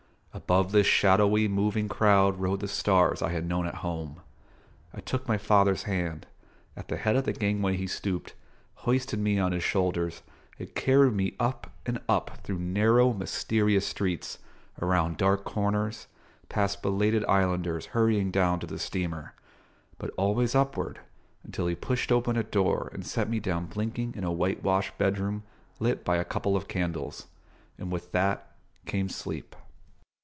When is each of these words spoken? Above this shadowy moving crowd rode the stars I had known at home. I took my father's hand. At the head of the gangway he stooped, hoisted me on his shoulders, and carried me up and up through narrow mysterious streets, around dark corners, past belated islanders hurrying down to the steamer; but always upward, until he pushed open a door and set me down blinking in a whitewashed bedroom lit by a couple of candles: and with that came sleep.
Above 0.33 0.71
this 0.71 0.87
shadowy 0.87 1.45
moving 1.49 1.89
crowd 1.89 2.39
rode 2.39 2.61
the 2.61 2.67
stars 2.67 3.21
I 3.21 3.31
had 3.31 3.45
known 3.47 3.67
at 3.67 3.75
home. 3.83 4.21
I 4.93 5.01
took 5.01 5.27
my 5.27 5.37
father's 5.37 5.83
hand. 5.83 6.25
At 6.73 6.87
the 6.87 6.95
head 6.95 7.17
of 7.17 7.25
the 7.25 7.33
gangway 7.33 7.75
he 7.75 7.85
stooped, 7.85 8.33
hoisted 8.75 9.19
me 9.19 9.37
on 9.39 9.51
his 9.51 9.61
shoulders, 9.61 10.21
and 10.57 10.73
carried 10.73 11.13
me 11.13 11.35
up 11.37 11.69
and 11.85 11.99
up 12.07 12.37
through 12.43 12.59
narrow 12.59 13.11
mysterious 13.11 13.85
streets, 13.85 14.39
around 14.81 15.17
dark 15.17 15.43
corners, 15.43 16.07
past 16.47 16.81
belated 16.81 17.25
islanders 17.25 17.87
hurrying 17.87 18.31
down 18.31 18.61
to 18.61 18.67
the 18.67 18.79
steamer; 18.79 19.33
but 19.97 20.11
always 20.15 20.55
upward, 20.55 21.01
until 21.43 21.67
he 21.67 21.75
pushed 21.75 22.09
open 22.11 22.37
a 22.37 22.43
door 22.43 22.89
and 22.93 23.05
set 23.05 23.29
me 23.29 23.41
down 23.41 23.65
blinking 23.65 24.13
in 24.15 24.23
a 24.23 24.31
whitewashed 24.31 24.97
bedroom 24.97 25.43
lit 25.79 26.05
by 26.05 26.15
a 26.15 26.23
couple 26.25 26.55
of 26.55 26.69
candles: 26.69 27.27
and 27.77 27.91
with 27.91 28.13
that 28.13 28.55
came 28.85 29.09
sleep. 29.09 29.57